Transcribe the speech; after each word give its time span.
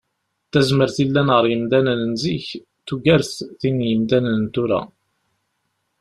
Tazmert 0.51 0.95
yellan 0.99 1.29
ɣer 1.35 1.45
yemdanen 1.47 2.01
n 2.11 2.13
zik, 2.23 2.47
tugart 2.87 3.33
tin 3.59 3.77
n 3.81 3.87
yemdanen 3.89 4.37
n 4.43 4.51
tura 4.53 4.81